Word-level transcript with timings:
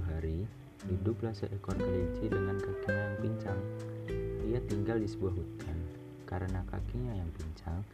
Suatu 0.00 0.16
hari, 0.16 0.48
hiduplah 0.88 1.36
seekor 1.36 1.76
kelinci 1.76 2.32
dengan 2.32 2.56
kakinya 2.56 3.04
yang 3.04 3.20
pincang. 3.20 3.60
Ia 4.48 4.56
tinggal 4.64 4.96
di 4.96 5.04
sebuah 5.04 5.36
hutan. 5.36 5.76
Karena 6.24 6.64
kakinya 6.72 7.20
yang 7.20 7.28
pincang, 7.36 7.84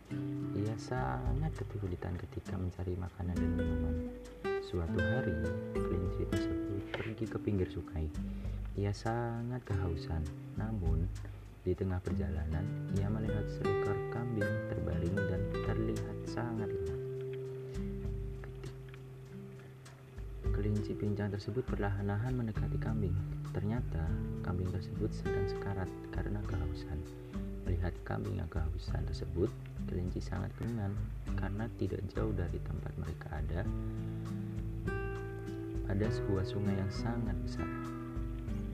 ia 0.54 0.70
sangat 0.78 1.50
kesulitan 1.58 2.14
ketika 2.14 2.54
mencari 2.54 2.94
makanan 2.94 3.34
dan 3.34 3.50
minuman. 3.58 3.96
Suatu 4.62 5.02
hari, 5.02 5.34
kelinci 5.74 6.22
tersebut 6.30 6.82
pergi 6.94 7.26
ke 7.26 7.38
pinggir 7.42 7.66
sungai. 7.74 8.06
Ia 8.78 8.94
sangat 8.94 9.66
kehausan, 9.66 10.22
namun 10.54 11.10
di 11.66 11.74
tengah 11.74 11.98
perjalanan 12.06 12.86
ia 12.94 13.10
melihat 13.10 13.50
seekor 13.50 13.98
kambing 14.14 14.54
terbaring 14.70 15.16
dan 15.26 15.42
terlihat 15.66 16.18
sangat 16.30 16.70
lelah. 16.70 16.85
Kelinci 20.76 20.92
pincang 20.92 21.32
tersebut 21.32 21.64
perlahan-lahan 21.72 22.36
mendekati 22.36 22.76
kambing. 22.76 23.16
Ternyata 23.56 24.12
kambing 24.44 24.68
tersebut 24.68 25.08
sedang 25.08 25.48
sekarat 25.48 25.88
karena 26.12 26.36
kehausan. 26.44 27.00
Melihat 27.64 27.96
kambing 28.04 28.36
yang 28.36 28.44
kehausan 28.52 29.00
tersebut, 29.08 29.48
kelinci 29.88 30.20
sangat 30.20 30.52
kemenangan 30.60 30.92
karena 31.32 31.64
tidak 31.80 32.04
jauh 32.12 32.28
dari 32.36 32.60
tempat 32.60 32.92
mereka 33.00 33.28
ada 33.40 33.64
ada 35.88 36.06
sebuah 36.12 36.44
sungai 36.44 36.76
yang 36.76 36.92
sangat 36.92 37.40
besar. 37.40 37.68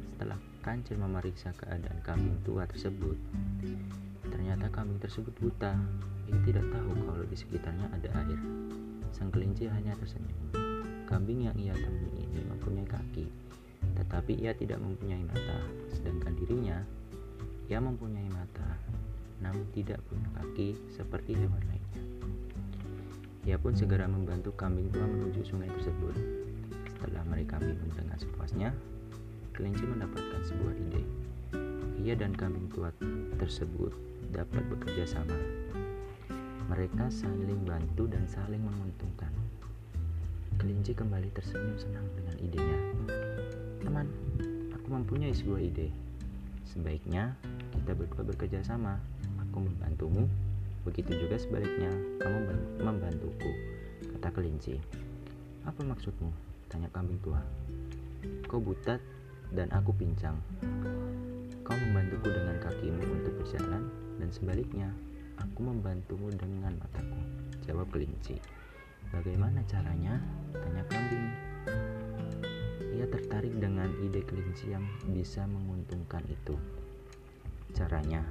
Setelah 0.03 0.42
kancil 0.66 0.98
memeriksa 0.98 1.55
keadaan 1.55 2.03
kambing 2.03 2.34
tua 2.42 2.66
tersebut, 2.66 3.14
ternyata 4.27 4.66
kambing 4.75 4.98
tersebut 4.98 5.30
buta. 5.39 5.78
Ia 6.27 6.39
tidak 6.50 6.66
tahu 6.66 6.98
kalau 7.06 7.23
di 7.30 7.39
sekitarnya 7.39 7.87
ada 7.95 8.11
air. 8.27 8.42
Sang 9.14 9.30
kelinci 9.30 9.70
hanya 9.70 9.95
tersenyum. 10.03 10.72
Kambing 11.12 11.44
yang 11.44 11.56
ia 11.60 11.77
temui 11.77 12.24
ini 12.24 12.41
mempunyai 12.48 12.88
kaki, 12.88 13.28
tetapi 14.00 14.32
ia 14.32 14.56
tidak 14.56 14.80
mempunyai 14.80 15.20
mata. 15.28 15.60
Sedangkan 15.92 16.32
dirinya, 16.41 16.80
ia 17.68 17.84
mempunyai 17.84 18.32
mata, 18.32 18.80
namun 19.44 19.68
tidak 19.77 20.00
punya 20.08 20.24
kaki 20.40 20.72
seperti 20.88 21.36
hewan 21.36 21.60
lainnya. 21.68 22.05
Ia 23.44 23.60
pun 23.60 23.77
segera 23.77 24.08
membantu 24.08 24.56
kambing 24.56 24.88
tua 24.88 25.05
menuju 25.05 25.44
sungai 25.44 25.68
tersebut. 25.77 26.16
Setelah 26.96 27.28
mereka 27.28 27.60
minum 27.60 27.92
dengan 27.92 28.16
sepuasnya, 28.16 28.72
kelinci 29.52 29.84
mendapatkan 29.84 30.40
sebuah 30.48 30.74
ide. 30.80 31.05
Ia 32.08 32.16
dan 32.16 32.33
kambing 32.33 32.72
tua 32.72 32.88
tersebut 33.36 33.92
dapat 34.33 34.64
bekerja 34.64 35.20
sama. 35.20 35.36
Mereka 36.72 37.12
saling 37.12 37.68
bantu 37.68 38.08
dan 38.08 38.24
saling 38.24 38.64
menguntungkan. 38.64 39.42
Kelinci 40.62 40.94
kembali 40.94 41.27
tersenyum 41.34 41.74
senang 41.74 42.06
dengan 42.14 42.38
idenya. 42.38 42.78
Teman, 43.82 44.06
aku 44.70 44.94
mempunyai 44.94 45.34
sebuah 45.34 45.58
ide. 45.58 45.91
Sebaiknya 46.70 47.34
kita 47.74 47.98
berdua 47.98 48.22
bekerja 48.22 48.62
sama. 48.62 48.94
Aku 49.42 49.58
membantumu, 49.58 50.30
begitu 50.86 51.18
juga 51.18 51.34
sebaliknya 51.42 51.90
kamu 52.22 52.55
membantuku, 52.78 53.50
kata 54.14 54.30
kelinci. 54.30 54.78
Apa 55.66 55.83
maksudmu? 55.83 56.30
Tanya 56.70 56.86
kambing 56.94 57.18
tua. 57.27 57.42
Kau 58.46 58.62
buta 58.62 59.02
dan 59.50 59.66
aku 59.74 59.90
pincang. 59.98 60.38
Kau 61.66 61.74
membantuku 61.74 62.30
dengan 62.30 62.62
kakimu 62.62 63.02
untuk 63.10 63.34
berjalan 63.42 63.90
dan 64.22 64.30
sebaliknya 64.30 64.94
aku 65.42 65.66
membantumu 65.66 66.30
dengan 66.30 66.78
mataku. 66.78 67.18
Jawab 67.66 67.90
kelinci. 67.90 68.61
Bagaimana 69.12 69.60
caranya? 69.68 70.16
Tanya 70.56 70.82
kambing. 70.88 71.28
Ia 72.96 73.05
tertarik 73.12 73.52
dengan 73.61 73.92
ide 74.00 74.24
kelinci 74.24 74.73
yang 74.73 74.89
bisa 75.12 75.45
menguntungkan 75.45 76.24
itu. 76.33 76.56
Caranya, 77.77 78.24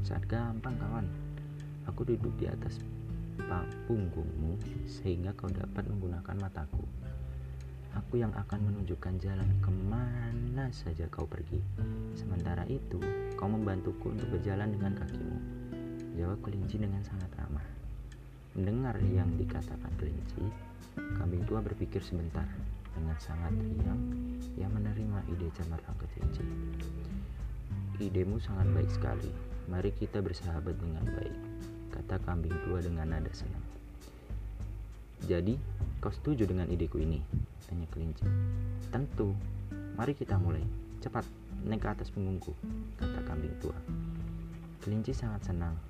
saat 0.00 0.24
gampang 0.24 0.76
kawan, 0.80 1.04
aku 1.84 2.08
duduk 2.08 2.32
di 2.40 2.48
atas 2.48 2.80
punggungmu 3.88 4.56
sehingga 4.88 5.36
kau 5.36 5.52
dapat 5.52 5.84
menggunakan 5.88 6.36
mataku. 6.38 6.84
Aku 7.90 8.22
yang 8.22 8.30
akan 8.32 8.70
menunjukkan 8.70 9.18
jalan 9.18 9.50
ke 9.58 9.70
mana 9.90 10.70
saja 10.70 11.10
kau 11.10 11.26
pergi. 11.26 11.58
Sementara 12.14 12.62
itu, 12.70 13.02
kau 13.34 13.50
membantuku 13.50 14.14
untuk 14.14 14.30
berjalan 14.30 14.70
dengan 14.70 14.94
kakimu. 14.94 15.38
Jawab 16.14 16.38
kelinci 16.46 16.78
dengan 16.78 17.02
sangat 17.02 17.34
ramah. 17.34 17.79
Mendengar 18.60 18.92
yang 19.08 19.40
dikatakan 19.40 19.88
kelinci, 19.96 20.44
kambing 21.16 21.48
tua 21.48 21.64
berpikir 21.64 22.04
sebentar. 22.04 22.44
Dengan 22.92 23.16
sangat 23.16 23.56
riang, 23.56 23.96
ia 24.52 24.68
menerima 24.68 25.24
ide 25.32 25.48
cemerlang 25.56 25.96
kelinci. 25.96 26.44
Idemu 28.04 28.36
sangat 28.36 28.68
baik 28.76 28.92
sekali. 28.92 29.32
Mari 29.72 29.96
kita 29.96 30.20
bersahabat 30.20 30.76
dengan 30.76 31.08
baik, 31.08 31.40
kata 31.88 32.20
kambing 32.28 32.52
tua 32.68 32.84
dengan 32.84 33.08
nada 33.08 33.32
senang. 33.32 33.64
Jadi, 35.24 35.56
kau 36.04 36.12
setuju 36.12 36.44
dengan 36.44 36.68
ideku 36.68 37.00
ini? 37.00 37.16
Tanya 37.64 37.88
kelinci. 37.88 38.28
Tentu. 38.92 39.32
Mari 39.96 40.12
kita 40.12 40.36
mulai. 40.36 40.68
Cepat, 41.00 41.24
naik 41.64 41.80
ke 41.80 41.88
atas 41.96 42.12
punggungku, 42.12 42.52
kata 43.00 43.24
kambing 43.24 43.56
tua. 43.64 43.78
Kelinci 44.84 45.16
sangat 45.16 45.48
senang 45.48 45.80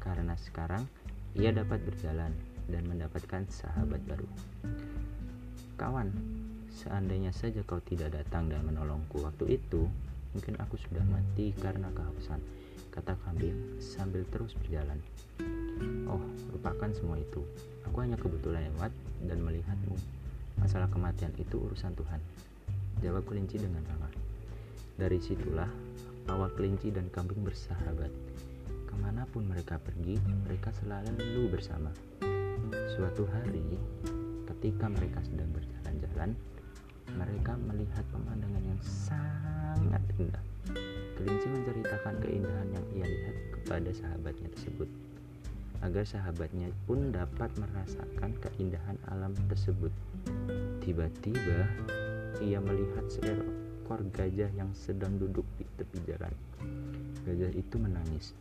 karena 0.00 0.32
sekarang 0.40 0.88
ia 1.36 1.52
dapat 1.52 1.84
berjalan 1.84 2.32
dan 2.72 2.82
mendapatkan 2.88 3.44
sahabat 3.52 4.00
baru. 4.08 4.24
Kawan, 5.76 6.08
seandainya 6.72 7.28
saja 7.28 7.60
kau 7.68 7.76
tidak 7.84 8.16
datang 8.16 8.48
dan 8.48 8.64
menolongku 8.64 9.20
waktu 9.20 9.60
itu, 9.60 9.84
mungkin 10.32 10.56
aku 10.56 10.80
sudah 10.80 11.04
mati 11.04 11.52
karena 11.60 11.92
kehausan, 11.92 12.40
kata 12.88 13.12
kambing 13.28 13.76
sambil 13.76 14.24
terus 14.32 14.56
berjalan. 14.56 14.96
Oh, 16.08 16.24
lupakan 16.56 16.88
semua 16.96 17.20
itu. 17.20 17.44
Aku 17.84 18.00
hanya 18.00 18.16
kebetulan 18.16 18.72
lewat 18.72 18.92
dan 19.28 19.44
melihatmu. 19.44 19.96
Masalah 20.56 20.88
kematian 20.88 21.36
itu 21.36 21.60
urusan 21.60 21.92
Tuhan. 21.92 22.20
Jawab 23.04 23.28
kelinci 23.28 23.60
dengan 23.60 23.84
ramah. 23.84 24.08
Dari 24.96 25.20
situlah 25.20 25.68
awal 26.32 26.48
kelinci 26.56 26.88
dan 26.88 27.12
kambing 27.12 27.44
bersahabat. 27.44 28.25
Ke 28.96 29.04
mana 29.04 29.28
pun 29.28 29.44
mereka 29.44 29.76
pergi, 29.76 30.16
mereka 30.48 30.72
selalu 30.80 31.52
bersama. 31.52 31.92
Suatu 32.96 33.28
hari, 33.28 33.76
ketika 34.48 34.88
mereka 34.88 35.20
sedang 35.20 35.52
berjalan-jalan, 35.52 36.32
mereka 37.12 37.60
melihat 37.60 38.00
pemandangan 38.08 38.64
yang 38.64 38.80
sangat 38.80 40.00
indah. 40.16 40.40
Kelinci 41.12 41.44
menceritakan 41.44 42.24
keindahan 42.24 42.68
yang 42.72 42.86
ia 42.96 43.04
lihat 43.04 43.36
kepada 43.60 43.90
sahabatnya 43.92 44.48
tersebut 44.56 44.88
agar 45.84 46.04
sahabatnya 46.08 46.72
pun 46.88 47.12
dapat 47.12 47.52
merasakan 47.60 48.32
keindahan 48.48 48.96
alam 49.12 49.36
tersebut. 49.52 49.92
Tiba-tiba 50.80 51.68
ia 52.40 52.64
melihat 52.64 53.04
seekor 53.12 54.00
gajah 54.16 54.48
yang 54.56 54.72
sedang 54.72 55.20
duduk 55.20 55.44
di 55.60 55.68
tepi 55.76 56.00
jalan. 56.08 56.32
Gajah 57.28 57.52
itu 57.52 57.76
menangis. 57.76 58.32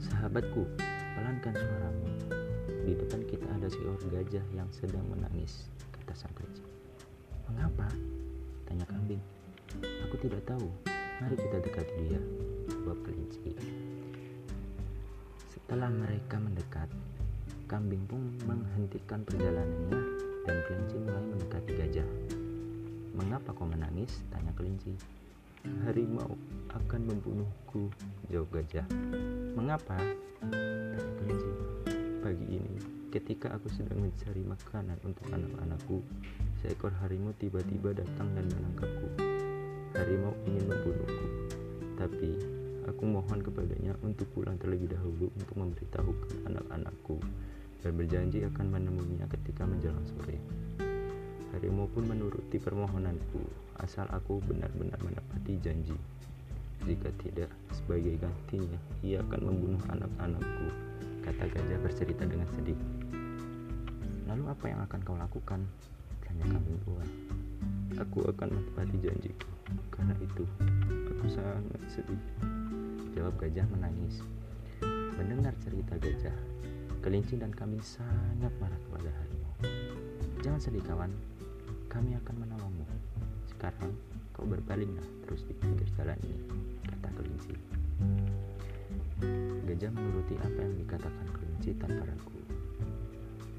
Sahabatku, 0.00 0.64
pelankan 1.12 1.52
suaramu. 1.52 2.08
Di 2.88 2.96
depan 2.96 3.20
kita 3.28 3.44
ada 3.52 3.68
seekor 3.68 4.00
gajah 4.08 4.40
yang 4.56 4.64
sedang 4.72 5.04
menangis, 5.12 5.68
kata 5.92 6.16
sang 6.16 6.32
kelinci. 6.32 6.64
Mengapa? 7.44 7.84
Tanya 8.64 8.88
kambing. 8.88 9.20
Aku 10.08 10.16
tidak 10.24 10.40
tahu. 10.48 10.72
Mari 11.20 11.36
kita 11.36 11.60
dekati 11.60 11.94
dia, 12.08 12.20
jawab 12.80 12.96
kelinci. 13.04 13.52
Setelah 15.52 15.92
mereka 15.92 16.40
mendekat, 16.40 16.88
kambing 17.68 18.00
pun 18.08 18.24
menghentikan 18.48 19.20
perjalanannya 19.28 20.00
dan 20.48 20.56
kelinci 20.64 20.96
mulai 20.96 21.24
mendekati 21.28 21.72
gajah. 21.76 22.08
Mengapa 23.12 23.52
kau 23.52 23.68
menangis? 23.68 24.24
Tanya 24.32 24.56
kelinci. 24.56 24.96
Harimau 25.84 26.40
akan 26.72 27.00
membunuhku, 27.04 27.92
jawab 28.32 28.48
gajah. 28.48 28.88
Mengapa? 29.58 29.98
Tanya 30.38 31.10
kelinci. 31.18 31.50
Pagi 32.22 32.46
ini, 32.54 32.78
ketika 33.10 33.50
aku 33.50 33.66
sedang 33.66 33.98
mencari 33.98 34.46
makanan 34.46 34.94
untuk 35.02 35.26
anak-anakku, 35.26 36.06
seekor 36.62 36.94
harimau 37.02 37.34
tiba-tiba 37.34 37.90
datang 37.90 38.30
dan 38.38 38.46
menangkapku. 38.46 39.08
Harimau 39.98 40.38
ingin 40.46 40.70
membunuhku, 40.70 41.26
tapi 41.98 42.38
aku 42.86 43.02
mohon 43.02 43.42
kepadanya 43.42 43.98
untuk 44.06 44.30
pulang 44.30 44.54
terlebih 44.54 44.94
dahulu 44.94 45.34
untuk 45.34 45.56
memberitahukan 45.58 46.46
anak-anakku 46.46 47.18
dan 47.82 47.92
berjanji 47.98 48.46
akan 48.46 48.66
menemuinya 48.70 49.26
ketika 49.34 49.66
menjelang 49.66 50.06
sore. 50.06 50.38
Harimau 51.50 51.90
pun 51.90 52.06
menuruti 52.06 52.62
permohonanku, 52.62 53.42
asal 53.82 54.06
aku 54.14 54.38
benar-benar 54.46 55.02
menepati 55.02 55.58
janji. 55.58 55.98
Jika 56.88 57.12
tidak, 57.20 57.50
sebagai 57.76 58.16
gantinya, 58.16 58.80
ia 59.04 59.20
akan 59.20 59.40
membunuh 59.52 59.82
anak-anakku, 59.92 60.66
kata 61.20 61.44
gajah 61.52 61.78
bercerita 61.84 62.24
dengan 62.24 62.48
sedih. 62.56 62.80
Lalu 64.24 64.44
apa 64.48 64.64
yang 64.64 64.80
akan 64.88 65.00
kau 65.04 65.18
lakukan? 65.18 65.60
Tanya 66.24 66.44
kambing 66.48 66.80
tua. 66.86 67.04
Aku 68.00 68.24
akan 68.24 68.48
menepati 68.48 68.96
janjiku. 68.96 69.50
Karena 69.92 70.14
itu, 70.24 70.44
aku 71.12 71.26
sangat 71.28 71.82
sedih. 71.90 72.22
Jawab 73.12 73.36
gajah 73.36 73.66
menangis. 73.74 74.24
Mendengar 75.20 75.52
cerita 75.60 76.00
gajah, 76.00 76.36
kelinci 77.04 77.36
dan 77.36 77.52
kambing 77.52 77.84
sangat 77.84 78.48
marah 78.56 78.80
kepada 78.88 79.10
harimau. 79.20 79.54
Jangan 80.40 80.60
sedih 80.64 80.84
kawan, 80.88 81.12
kami 81.92 82.16
akan 82.16 82.34
menolongmu. 82.40 82.88
Sekarang 83.52 83.92
kau 84.40 84.48
berpalinglah 84.48 85.04
terus 85.28 85.44
di 85.44 85.52
pinggir 85.52 85.84
jalan 86.00 86.16
ini, 86.24 86.40
kata 86.88 87.12
kelinci. 87.12 87.52
Gajah 89.68 89.92
menuruti 89.92 90.32
apa 90.40 90.64
yang 90.64 90.74
dikatakan 90.80 91.26
kelinci 91.36 91.76
tanpa 91.76 92.08
ragu. 92.08 92.40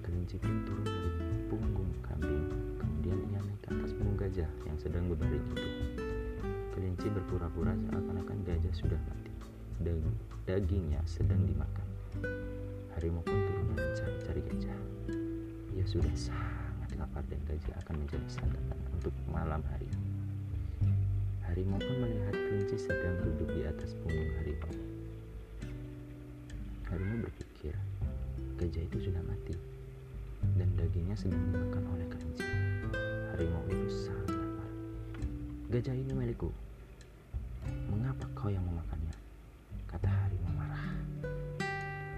Kelinci 0.02 0.42
pun 0.42 0.66
turun 0.66 0.82
dari 0.90 1.12
punggung 1.54 1.92
kambing, 2.02 2.50
kemudian 2.82 3.14
ia 3.30 3.40
naik 3.46 3.62
ke 3.62 3.70
atas 3.78 3.94
punggung 3.94 4.18
gajah 4.18 4.50
yang 4.66 4.78
sedang 4.82 5.06
berbaring 5.06 5.46
itu. 5.54 5.66
Kelinci 6.74 7.08
berpura-pura 7.14 7.78
seakan-akan 7.78 8.38
gajah 8.42 8.74
sudah 8.74 8.98
mati, 9.06 9.30
dan 9.86 10.02
dagingnya 10.50 10.98
sedang 11.06 11.46
dimakan. 11.46 11.88
Harimau 12.98 13.22
pun 13.22 13.38
turun 13.38 13.70
mencari-cari 13.78 14.42
gajah. 14.50 14.78
Ia 15.78 15.86
sudah 15.86 16.16
sangat 16.18 16.90
lapar 16.98 17.22
dan 17.30 17.38
gajah 17.46 17.78
akan 17.86 18.02
menjadi 18.02 18.42
santapan 18.42 18.80
untuk 18.98 19.14
malam 19.30 19.62
hari. 19.70 20.11
Harimau 21.52 21.84
pun 21.84 22.00
melihat 22.00 22.32
kelinci 22.32 22.80
sedang 22.80 23.20
duduk 23.28 23.52
di 23.52 23.68
atas 23.68 23.92
punggung 24.00 24.32
harimau. 24.40 24.72
Harimau 26.88 27.28
berpikir, 27.28 27.76
gajah 28.56 28.84
itu 28.88 29.12
sudah 29.12 29.20
mati 29.28 29.52
dan 30.56 30.72
dagingnya 30.80 31.12
sedang 31.20 31.44
dimakan 31.52 31.84
oleh 31.92 32.08
kelinci. 32.08 32.48
Harimau 33.36 33.68
itu 33.68 34.08
sangat 34.08 34.32
lapar. 34.32 34.70
Gajah 35.76 35.92
ini 35.92 36.12
milikku. 36.16 36.48
Mengapa 37.92 38.32
kau 38.32 38.48
yang 38.48 38.64
memakannya? 38.64 39.12
Kata 39.92 40.08
harimau 40.08 40.56
marah. 40.56 40.96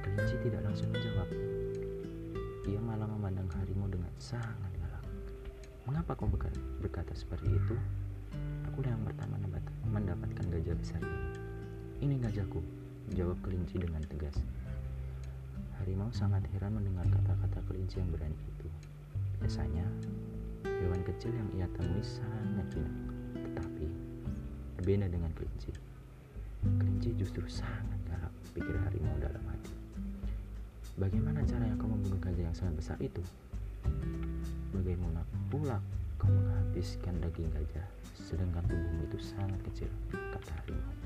Kelinci 0.05 0.45
tidak 0.45 0.61
langsung 0.61 0.93
menjawab. 0.93 1.29
Ia 2.69 2.77
malah 2.85 3.09
memandang 3.09 3.49
harimau 3.57 3.89
dengan 3.89 4.13
sangat 4.21 4.69
galak. 4.77 5.01
Mengapa 5.89 6.13
kau 6.13 6.29
berkata 6.29 7.17
seperti 7.17 7.49
itu? 7.49 7.73
Aku 8.71 8.81
yang 8.85 9.01
pertama 9.05 9.37
mendapatkan 9.93 10.45
gajah 10.49 10.73
besar 10.73 10.99
ini. 11.05 11.29
Ini 12.01 12.15
gajahku, 12.19 12.59
jawab 13.13 13.37
kelinci 13.45 13.77
dengan 13.77 14.01
tegas. 14.09 14.35
Harimau 15.77 16.09
sangat 16.09 16.41
heran 16.51 16.81
mendengar 16.81 17.05
kata-kata 17.07 17.61
kelinci 17.69 18.01
yang 18.01 18.09
berani 18.09 18.33
itu. 18.33 18.67
Biasanya, 19.37 19.85
hewan 20.65 21.05
kecil 21.05 21.29
yang 21.29 21.49
ia 21.53 21.67
temui 21.77 22.01
sangat 22.01 22.65
jinak, 22.73 22.95
tetapi 23.37 23.85
berbeda 24.81 25.07
dengan 25.07 25.31
kelinci. 25.37 25.71
Kelinci 26.63 27.09
justru 27.13 27.45
sangat 27.45 27.99
galak, 28.09 28.33
pikir 28.57 28.73
harimau 28.89 29.15
dalam 29.21 29.43
hati. 29.45 29.73
Bagaimana 30.97 31.45
cara 31.45 31.69
yang 31.69 31.77
kau 31.77 31.87
membunuh 31.87 32.17
gajah 32.17 32.43
yang 32.49 32.57
sangat 32.57 32.75
besar 32.81 32.97
itu? 32.97 33.21
Bagaimana 34.73 35.21
pula 35.53 35.77
kau 36.17 36.33
menghabiskan 36.73 37.13
daging 37.21 37.53
gajah, 37.53 37.85
sedangkan 38.17 38.65
tubuhmu 38.65 39.05
itu 39.05 39.21
sangat 39.21 39.61
kecil, 39.69 39.89
kata 40.09 40.53
harimau. 40.57 40.97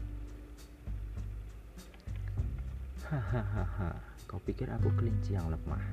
Hahaha, 3.03 3.91
kau 4.31 4.39
pikir 4.47 4.71
aku 4.71 4.87
kelinci 4.95 5.35
yang 5.35 5.51
lemah? 5.51 5.83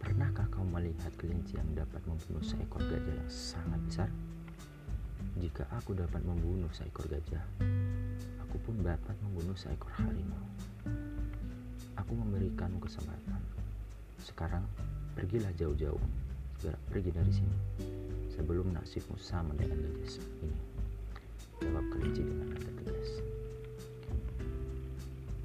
Pernahkah 0.00 0.48
kau 0.48 0.64
melihat 0.64 1.12
kelinci 1.20 1.60
yang 1.60 1.68
dapat 1.76 2.00
membunuh 2.08 2.40
seekor 2.40 2.80
gajah 2.80 3.12
yang 3.12 3.28
sangat 3.28 3.76
besar? 3.92 4.08
Jika 5.36 5.68
aku 5.68 5.92
dapat 5.92 6.24
membunuh 6.24 6.72
seekor 6.72 7.12
gajah, 7.12 7.44
aku 8.40 8.56
pun 8.64 8.80
dapat 8.80 9.20
membunuh 9.20 9.52
seekor 9.52 9.92
harimau. 10.00 10.48
Aku 12.00 12.16
memberikanmu 12.16 12.80
kesempatan. 12.80 13.36
Sekarang, 14.24 14.64
pergilah 15.12 15.52
jauh-jauh. 15.60 16.00
Segera 16.56 16.80
pergi 16.88 17.10
dari 17.12 17.32
sini. 17.36 17.56
Sebelum 18.38 18.70
nasibmu 18.70 19.18
sama 19.18 19.50
dengan 19.58 19.82
gajah 19.82 20.22
ini. 20.46 20.54
Jawab 21.58 21.90
kelinci 21.90 22.22
dengan 22.22 22.54
nada 22.54 22.70
tegas. 22.70 23.10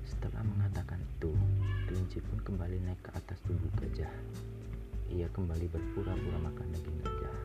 Setelah 0.06 0.46
mengatakan 0.46 1.02
itu, 1.02 1.34
kelinci 1.90 2.22
pun 2.22 2.38
kembali 2.46 2.78
naik 2.86 3.02
ke 3.02 3.10
atas 3.18 3.42
tubuh 3.50 3.74
gajah. 3.82 4.14
Ia 5.10 5.26
kembali 5.34 5.74
berpura-pura 5.74 6.38
makan 6.38 6.70
daging 6.70 7.02
gajah. 7.02 7.38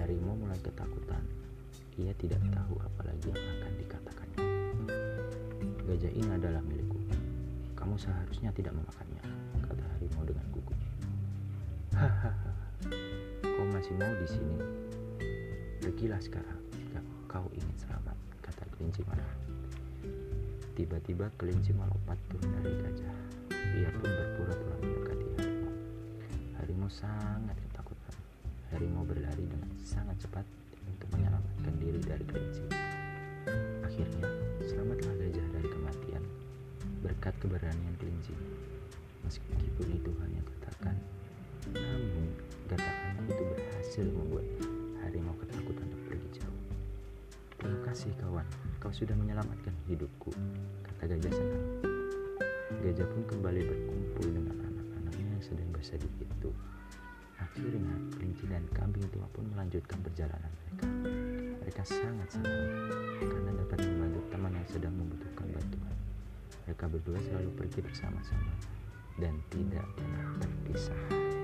Harimau 0.00 0.32
mulai 0.32 0.56
ketakutan. 0.64 1.20
Ia 2.00 2.16
tidak 2.16 2.40
tahu 2.56 2.80
apa 2.80 3.12
lagi 3.12 3.36
yang 3.36 3.36
akan 3.36 3.72
dikatakannya. 3.84 4.40
Gajah 5.92 6.12
ini 6.16 6.30
adalah 6.32 6.64
milikku. 6.64 6.96
Kamu 7.76 8.00
seharusnya 8.00 8.48
tidak 8.56 8.72
memakannya, 8.72 9.24
kata 9.60 9.84
harimau 9.92 10.24
dengan 10.24 10.46
gugup. 10.56 10.78
Hahaha, 11.92 12.32
kau 13.62 13.70
masih 13.78 13.94
mau 13.94 14.10
di 14.18 14.26
sini? 14.26 14.58
Pergilah 15.78 16.18
sekarang, 16.18 16.58
jika 16.74 16.98
kau 17.30 17.46
ingin 17.54 17.78
selamat, 17.78 18.18
kata 18.42 18.66
kelinci 18.74 19.06
marah. 19.06 19.34
Tiba-tiba 20.74 21.30
kelinci 21.38 21.70
melompat 21.70 22.18
turun 22.26 22.50
dari 22.58 22.74
gajah. 22.74 23.14
Ia 23.54 23.86
pun 23.94 24.02
berpura-pura 24.02 24.76
mendekati 24.82 25.26
harimau. 25.38 25.74
Harimau 26.58 26.90
sangat 26.90 27.54
ketakutan. 27.54 28.14
Harimau 28.74 29.06
berlari 29.06 29.46
dengan 29.46 29.70
sangat 29.78 30.18
cepat 30.18 30.42
untuk 30.82 31.06
menyelamatkan 31.14 31.74
diri 31.78 32.02
dari 32.02 32.24
kelinci. 32.26 32.66
Akhirnya, 33.86 34.26
selamatlah 34.66 35.14
gajah 35.22 35.46
dari 35.54 35.68
kematian 35.70 36.22
berkat 36.98 37.34
keberanian 37.38 37.94
kelinci. 38.02 38.34
Meskipun 39.22 39.86
itu 39.86 40.10
hanya 40.18 40.42
katakan, 40.50 40.98
namun 41.70 42.41
berhasil 43.92 44.08
membuat 44.08 44.48
harimau 45.04 45.36
ketakutan 45.36 45.84
untuk 45.84 46.00
pergi 46.08 46.40
jauh. 46.40 46.60
Terima 47.60 47.76
kasih 47.84 48.08
kawan, 48.24 48.48
kau 48.80 48.88
sudah 48.88 49.12
menyelamatkan 49.12 49.76
hidupku, 49.84 50.32
kata 50.80 51.12
gajah 51.12 51.28
senang. 51.28 51.64
Gajah 52.80 53.04
pun 53.04 53.20
kembali 53.28 53.60
berkumpul 53.60 54.32
dengan 54.32 54.56
anak-anaknya 54.64 55.36
yang 55.36 55.44
sedang 55.44 55.68
bersedih 55.76 56.08
itu. 56.24 56.48
Akhirnya, 57.36 57.92
kelinci 58.16 58.48
dan 58.48 58.64
kambing 58.72 59.04
tua 59.12 59.28
pun 59.36 59.44
melanjutkan 59.52 60.00
perjalanan 60.00 60.48
mereka. 60.56 60.88
Mereka 61.60 61.82
sangat 61.84 62.32
senang 62.32 62.64
karena 63.20 63.50
dapat 63.60 63.76
membantu 63.92 64.20
teman 64.32 64.56
yang 64.56 64.68
sedang 64.72 64.94
membutuhkan 64.96 65.52
bantuan. 65.52 65.96
Mereka 66.64 66.84
berdua 66.88 67.20
selalu 67.28 67.50
pergi 67.60 67.84
bersama-sama 67.84 68.56
dan 69.20 69.36
tidak 69.52 69.84
pernah 70.00 70.32
terpisah. 70.40 71.41